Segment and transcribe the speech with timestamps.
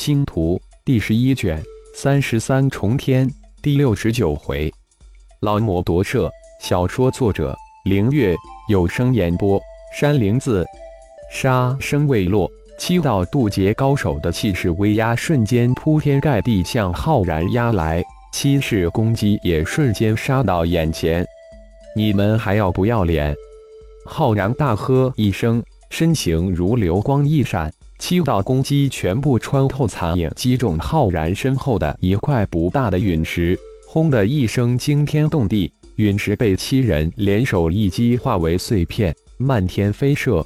[0.00, 1.62] 星图第十一卷
[1.94, 4.72] 三十三重天第六十九回，
[5.40, 6.30] 老魔夺舍。
[6.62, 8.34] 小说作者：凌月，
[8.70, 9.60] 有声演播：
[9.94, 10.64] 山灵子。
[11.30, 21.22] 杀声未落，七道渡劫高手的气势威压瞬间铺天盖地向浩然压来，七式攻击也瞬间杀到眼前。
[21.94, 23.36] 你们还要不要脸？
[24.06, 27.70] 浩然大喝一声，身形如流光一闪。
[28.00, 40.44] 七道攻击全部穿透残影，击中浩然身后的一块不大的陨石，轰的一声惊天动地，陨石被七人联手一击化为碎片，漫天飞射。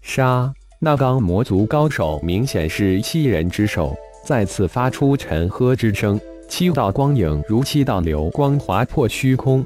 [0.00, 0.50] 杀！
[0.78, 3.94] 那刚魔族高手明显是七人之首，
[4.24, 6.18] 再次发出沉呵之声，
[6.48, 9.64] 七道光影如七道流光划破虚空。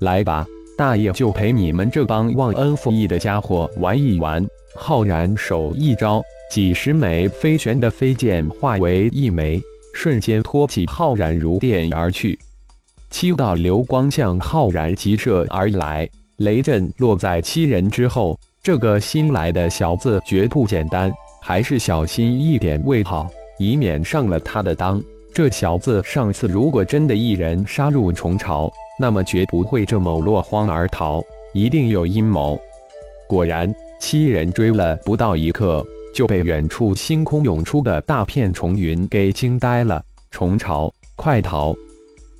[0.00, 0.46] 来吧，
[0.76, 4.46] 大爷就陪你们这帮忘恩负义的家伙玩一玩！
[4.74, 6.22] 浩然手一招。
[6.52, 9.58] 几十枚飞旋的飞剑化为一枚，
[9.94, 12.38] 瞬间托起浩然如电而去。
[13.08, 18.38] 七道流光向浩然急射而来，雷震落在七人之后。
[18.62, 21.10] 这个新来的小子绝不简单，
[21.40, 25.02] 还是小心一点为好，以免上了他的当。
[25.32, 32.60] 这小子上次如果真的一人杀入虫巢，那么绝不会这么落荒而逃，一定有阴谋。
[33.26, 35.82] 果然，七人追了不到一刻。
[36.12, 40.02] 就被远处星空涌出的大片虫云给惊呆了。
[40.30, 41.74] 虫巢，快逃！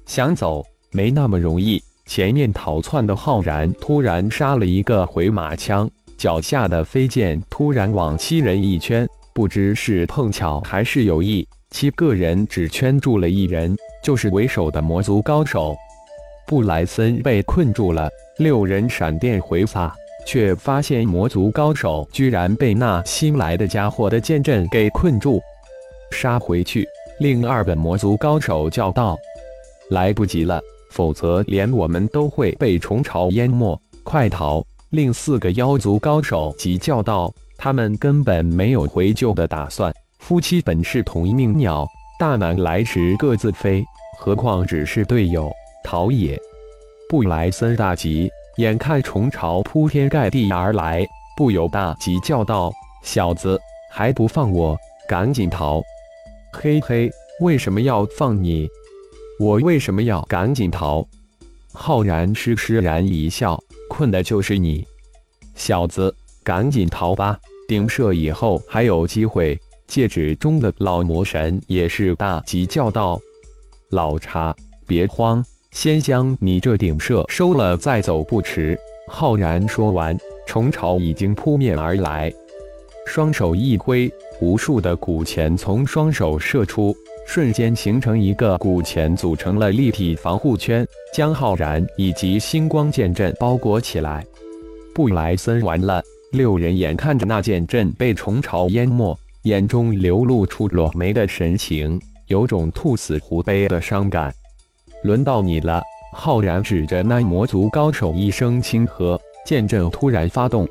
[0.06, 1.82] 想走没那么容易。
[2.04, 15.76] 前面逃窜的浩然突然杀了一个回马枪，脚下的飞剑突然往七人一圈，不知是碰巧还是有意，七个人只圈住了一人，就是为首的魔族高手
[16.46, 18.10] 布莱森被困住了。
[18.38, 19.94] 六人闪电回撒。
[20.26, 25.40] 却发现魔族高手居然被那新来的家伙的剑阵给困住，
[26.10, 26.86] 杀回去！
[27.20, 29.16] 另二本魔族高手叫道
[29.90, 41.86] ：“来不及了，否则连我们都会被虫巢淹没，快逃！”另四个妖族高手急叫道：“他们根本没有回救的打算，夫妻本是同一命鸟，
[42.18, 43.84] 大难来时各自飞，
[44.18, 45.50] 何况只是队友，
[45.84, 46.38] 逃也！”
[47.08, 48.30] 布莱森大吉。
[48.56, 52.70] 眼看虫巢铺天盖地而来，不由大急叫道
[53.02, 53.58] ：“小子，
[53.90, 54.76] 还不放我！
[55.08, 55.82] 赶紧逃！”
[56.52, 58.68] 嘿嘿，为什么要放你？
[59.40, 61.06] 我为什么要赶紧逃？
[61.72, 63.58] 浩然施施然一笑
[63.88, 64.86] ：“困的就是你，
[65.54, 66.14] 小子，
[66.44, 67.38] 赶紧逃吧！
[67.66, 69.58] 顶射以后还有机会。”
[69.88, 73.20] 戒指中的老魔神也是大急叫道
[73.90, 74.54] ：“老茶，
[74.86, 78.78] 别慌。”先将你这顶射收了再走不迟。
[79.08, 80.16] 浩然说完，
[80.46, 82.32] 虫巢已经扑面而来，
[83.06, 84.10] 双手一挥，
[84.40, 86.94] 无数的古钱从双手射出，
[87.26, 94.24] 瞬间形成一个古钱组成了立体防护圈，将浩然以及星光剑阵包裹起来。
[94.94, 96.02] 布莱森完了，
[96.32, 104.32] 六人眼看着那剑阵被虫巢淹没，眼中流露出落眉的神情，有种兔死狐悲的伤感。
[105.02, 105.82] 轮到你了，
[106.12, 110.66] 浩然指着那魔族高手一声轻喝，剑阵突然发动。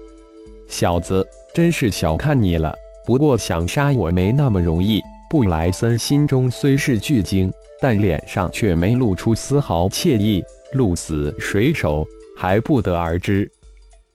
[0.67, 2.73] 小子，真是小看你了。
[3.05, 5.01] 不过想杀我没那么容易。
[5.29, 10.43] 布莱森心中虽是巨惊，但脸上却没露出丝毫怯意。
[10.73, 12.05] 鹿死谁手
[12.37, 13.49] 还不得而知。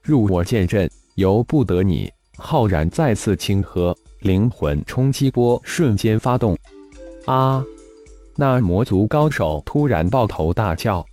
[0.03, 2.10] 入我剑阵，由不得你。
[2.38, 6.56] 浩然再次轻喝，灵魂冲击波瞬间发动。
[7.27, 7.65] 啊！
[8.38, 11.04] 那魔族高手突然抱头大叫：“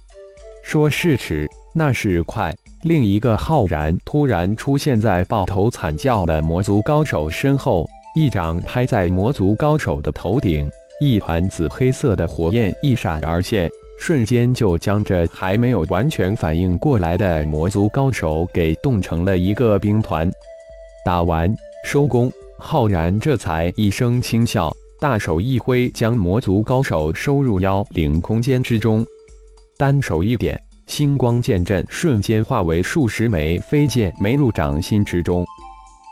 [0.61, 2.53] 说是迟，那是快！”
[2.83, 10.69] 另一个浩然突然出现在抱头惨叫的魔族高手身后，一掌拍在魔族高手的头顶，
[10.99, 20.29] 一团紫黑色的火焰一闪而现，瞬间就将这还没有完全反应过来的魔族高手给冻成了一个冰团。
[21.05, 21.55] 打完
[21.85, 24.69] 收工，浩然这才一声轻笑。
[25.03, 29.05] 大手一挥，将魔族高手收入妖灵空间之中。
[29.75, 30.57] 单手一点，
[30.87, 35.45] 星光剑阵瞬间化为数十枚飞剑，没入掌心之中。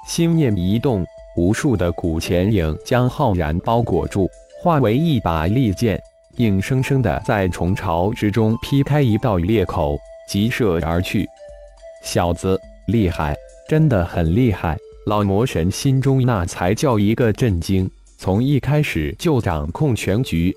[0.05, 1.05] 心念一动，
[1.38, 4.29] 无数的古钱影将浩然包裹住，
[4.61, 5.97] 化为一把利剑，
[6.35, 9.97] 硬生生的在虫巢之中劈开一道裂口，
[10.27, 11.25] 急射而去。
[12.03, 13.38] 小子，厉害，
[13.69, 14.77] 真的很厉害！
[15.05, 17.89] 老魔神心中那才叫一个震惊。
[18.21, 20.56] 从一开始就掌控全局，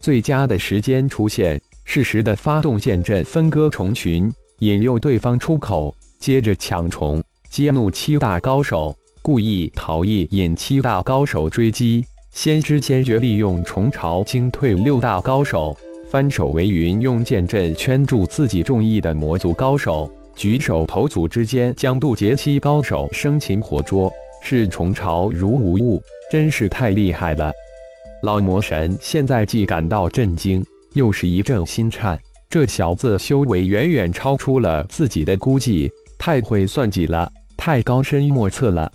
[0.00, 15.74] 最佳的时间出现，适时的发动剑阵分割虫群，引诱对方出口，接着抢虫，激怒七大高手，故意逃逸引七大高手追击，先知坚决利用虫巢惊退六大高手，
[16.10, 27.52] 翻手为云，用剑阵圈住自己中意的魔族高手，举手投足之间将渡劫期高手生擒活捉，视虫巢如无物，真是太厉害了。
[28.22, 30.64] 老魔神现在既感到震惊，
[30.94, 32.18] 又是一阵心颤。
[32.48, 38.90] 这小子修为远远超出了自己的估计，太会算计了，太高深莫测了。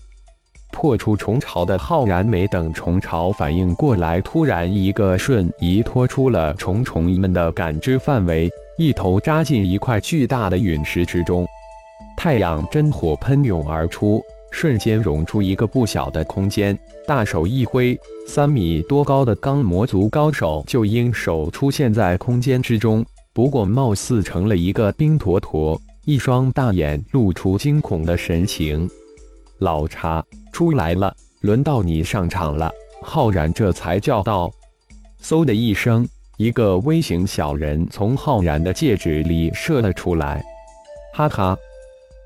[0.71, 11.47] 破出虫巢的浩然没等虫巢反应过来，突然一个瞬移脱出了虫虫们的感知范围，一头扎进一块巨大的陨石之中。
[12.17, 14.21] 太阳真火喷涌而出，
[14.55, 16.79] 瞬间融出一个不小的空间。
[17.05, 28.89] 大手一挥，三米多高的钢魔族高手就应手出现在空间之中，不过貌似成了一个冰坨坨，一双大眼露出惊恐的神情。
[29.59, 30.23] 老查。
[30.53, 32.71] 出来了，轮到你上场了。
[33.01, 34.49] 浩然这才叫道
[35.21, 40.41] ：“嗖的一声，一个微型小人从浩然的戒指里射了出来。
[41.13, 41.57] 哈哈，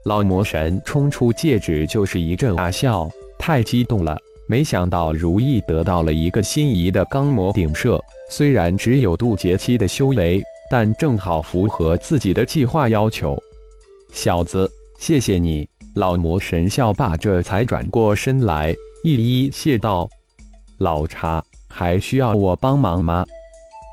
[0.05, 4.17] 老魔神冲出戒指就是一阵大笑，太激动了。
[4.47, 10.41] 没想到如意得到了一个心仪的钢魔顶射，虽然只有渡劫期的修为，
[10.71, 13.37] 但正好符合自己的计划要求。
[14.11, 18.73] 小子，谢谢你。”老魔神笑罢，这才转过身来，
[19.03, 20.07] 一一谢道
[20.77, 23.25] ：“老查，还需要我帮忙吗？”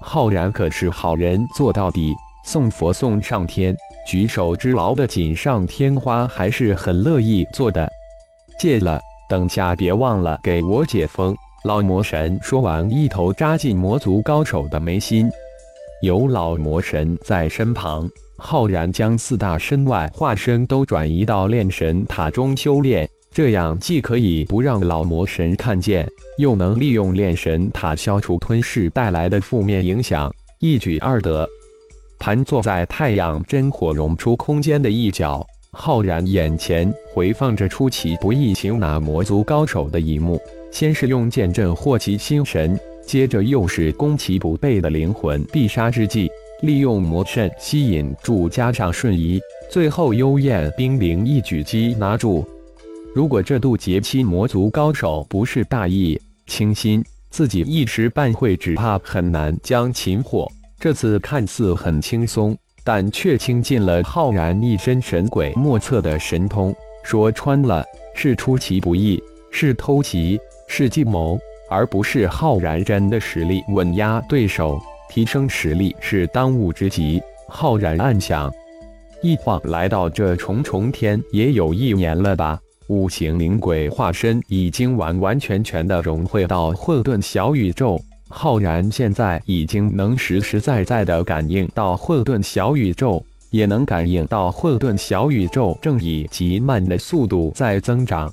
[0.05, 2.15] 浩然可是好人做到底，
[2.45, 3.75] 送佛送上天，
[4.07, 7.91] 举手之劳的锦上添花，还是很乐意做的。
[8.59, 11.37] 戒了，等下别忘了给我解封。
[11.65, 15.29] 老魔神说完，一头扎进魔族高手的眉心。
[16.03, 18.09] 有老魔神在身旁。
[18.39, 26.07] 浩然将四大身外化身都转移到炼神塔中修炼，这样既可以不让老魔神看见，
[26.37, 30.31] 又能利用炼神塔消除吞噬带来的负面影响，
[30.61, 31.49] 一举二得。
[32.19, 40.41] 盘坐在太阳真火融出空间的一角，浩然眼前回放着出其不意擒拿魔族高手的一幕：
[40.71, 46.31] 先是用剑阵惑其心神，接着又是攻其不备的灵魂必杀之计。
[46.63, 49.39] 利用魔阵吸引住，加上瞬移，
[49.71, 52.49] 最后幽燕冰灵一举击拿住。
[53.15, 60.51] 如果这渡劫期魔族高手不是大意轻心，自己一时半会只怕很难将擒获。
[60.79, 66.75] 这次看似很轻松，但却倾尽了浩然一身神鬼莫测的神通。
[67.03, 67.85] 说穿了，
[68.15, 70.39] 是出其不意，是偷袭，
[70.69, 71.39] 是计谋，
[71.71, 74.79] 而不是浩然真的实力稳压对手。
[75.09, 77.23] 提升实力是当务之急。
[77.49, 78.53] 浩然暗想，
[79.23, 82.59] 一晃来到这重重天也有一年了吧？
[82.89, 88.01] 五行灵鬼化身已经完完全全的融汇到混沌小宇宙。
[88.29, 98.33] 浩然现在已经能实实在在的感应到混沌小宇宙，也能感应到混沌小宇宙正以极慢的速度在增长。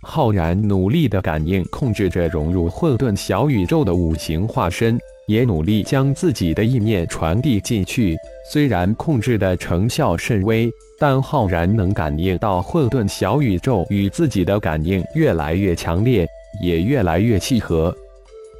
[0.00, 4.98] 浩然努力的感应控制着融入混沌小宇宙的五行化身。
[5.26, 8.16] 也努力将自己的意念传递进去，
[8.50, 16.26] 虽然控制的成效甚微，但浩然能感应到混沌小宇宙与自己的感应越来越强烈，
[16.62, 17.94] 也越来越契合。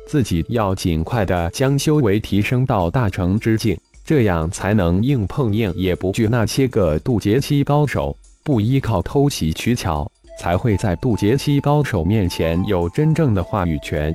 [0.09, 10.11] 自己要尽快的将修为提升到大成之境，这样才能硬碰硬也不惧那些个渡劫期高手，不依靠偷袭取巧，
[10.41, 14.15] 才会在渡劫期高手面前有真正的话语权。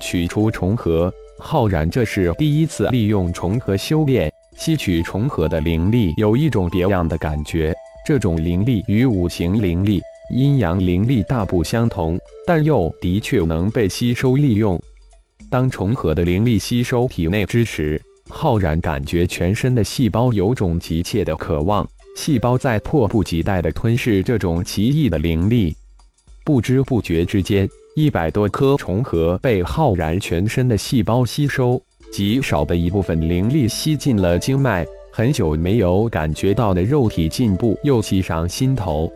[0.00, 1.12] 取出重合。
[1.38, 7.74] 浩然这是第一次利用重合修炼，吸取重合的灵力，有一种别样的感觉。
[8.06, 10.00] 这种灵力与五行灵力、
[10.34, 14.80] 阴阳灵力大不相同，但又的确能被吸收利用。
[15.50, 25.76] 当重合的灵力吸收体内之时，浩然感觉全身的细胞有种急切的渴望，细胞在迫不及待地吞噬这种奇异的灵力。
[26.44, 27.68] 不知不觉之间。
[27.96, 34.86] 一百多颗重合被浩然全身的细胞吸收，极少的一部分灵力吸进了经脉。
[35.10, 39.12] 很久没有感觉到的肉体进步又袭上心头。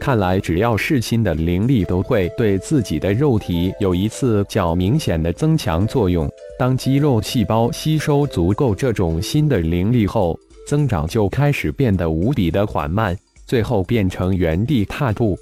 [0.00, 6.28] 看来只要是新的灵力，都会对自己的肉体有一次较明显的增强作用。
[6.58, 15.38] 当肌肉细胞吸收足够这种新的灵力后，增长就开始变得无比的缓慢，最后变成原地踏步。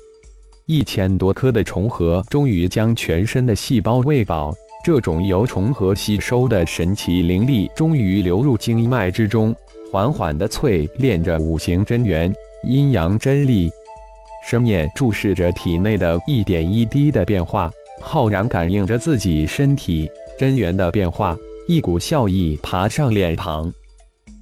[0.67, 4.53] 一千多颗的重合终于将全身的细胞喂饱，
[4.85, 9.55] 这种由重合吸收的神奇灵力终于流入经脉之中，
[9.93, 12.35] 缓缓地淬炼着五行真元、
[12.65, 13.71] 阴阳真力。
[14.49, 17.69] 深眼注视着体内的一点一滴的变化，
[18.00, 21.37] 浩然感应着自己身体真元的变化，
[21.67, 23.73] 一股笑意爬上脸庞。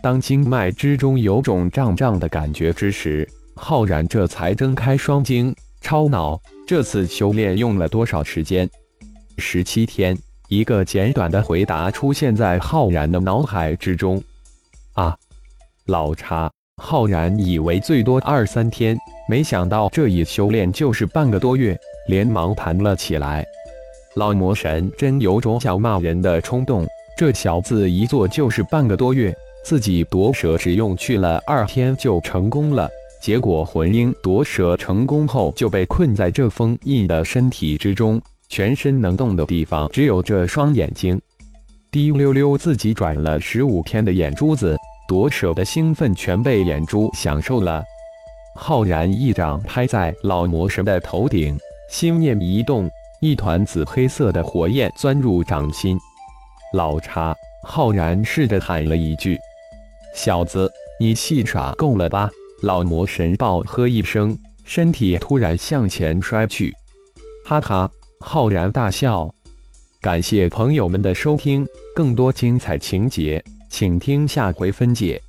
[0.02, 8.68] 当经脉之中有种胀胀的感觉之时，浩然这才睁开双睛，超脑：这次修炼用了多少时间？
[9.38, 10.14] 十七天。
[10.49, 14.23] 一个简短的回答出现在浩然的脑海之中。
[14.92, 15.16] 啊，
[15.87, 18.96] 老茶，浩然以为最多二三天，
[19.28, 21.78] 没想到这一修炼就是半个多月，
[22.08, 23.46] 连忙弹了起来。
[24.16, 26.84] 老魔神真有种想骂人的冲动，
[27.16, 29.34] 这小子一做就是半个多月。
[29.64, 32.90] 自己夺舍只用去了二天就成功了，
[33.22, 41.18] 结果魂婴夺舍成功后就被困在这封印的身体之中，全身能动的地方只有这双眼睛。
[41.90, 44.76] 滴溜溜，自己转了十五天的眼珠子，
[45.06, 47.84] 夺舍的兴奋全被眼珠享受了。
[48.56, 51.58] 浩然一掌拍在老魔神的头顶，
[51.90, 52.88] 心念一动，
[53.20, 55.99] 一团紫黑色的火焰钻入掌心。
[56.73, 57.34] 老查，
[57.64, 59.38] 浩然试着喊了一句。
[60.14, 60.70] 小子，
[61.00, 62.30] 你戏耍够了吧？
[62.62, 66.73] 老魔神暴喝一声，身体突然向前摔去。
[67.44, 69.28] 哈哈，浩然大笑。
[70.00, 73.42] 感谢朋友们的收听，更多精彩情节，
[73.76, 75.20] 请听下回分解。